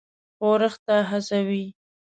ښورښ 0.37 0.73
ته 0.85 0.95
وهڅوي. 1.09 1.65